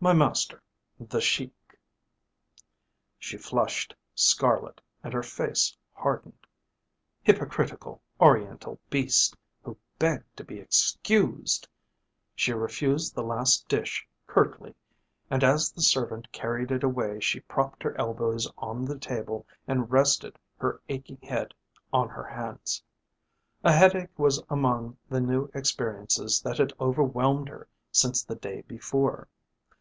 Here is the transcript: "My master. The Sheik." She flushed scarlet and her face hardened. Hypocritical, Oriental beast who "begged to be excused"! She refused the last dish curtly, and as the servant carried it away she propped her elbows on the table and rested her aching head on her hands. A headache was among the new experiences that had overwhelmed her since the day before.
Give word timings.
"My 0.00 0.12
master. 0.12 0.62
The 1.00 1.18
Sheik." 1.22 1.78
She 3.18 3.38
flushed 3.38 3.96
scarlet 4.14 4.82
and 5.02 5.14
her 5.14 5.22
face 5.22 5.74
hardened. 5.94 6.46
Hypocritical, 7.22 8.02
Oriental 8.20 8.78
beast 8.90 9.34
who 9.62 9.78
"begged 9.98 10.36
to 10.36 10.44
be 10.44 10.58
excused"! 10.58 11.66
She 12.34 12.52
refused 12.52 13.14
the 13.14 13.22
last 13.22 13.66
dish 13.66 14.06
curtly, 14.26 14.74
and 15.30 15.42
as 15.42 15.72
the 15.72 15.80
servant 15.80 16.30
carried 16.32 16.70
it 16.70 16.84
away 16.84 17.18
she 17.18 17.40
propped 17.40 17.82
her 17.82 17.96
elbows 17.98 18.46
on 18.58 18.84
the 18.84 18.98
table 18.98 19.46
and 19.66 19.90
rested 19.90 20.38
her 20.58 20.82
aching 20.90 21.16
head 21.22 21.54
on 21.94 22.10
her 22.10 22.24
hands. 22.24 22.82
A 23.64 23.72
headache 23.72 24.18
was 24.18 24.42
among 24.50 24.98
the 25.08 25.22
new 25.22 25.50
experiences 25.54 26.42
that 26.42 26.58
had 26.58 26.74
overwhelmed 26.78 27.48
her 27.48 27.66
since 27.90 28.22
the 28.22 28.36
day 28.36 28.60
before. 28.68 29.28